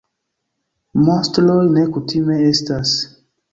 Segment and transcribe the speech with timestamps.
[1.09, 2.97] Monstroj ne kutime estas.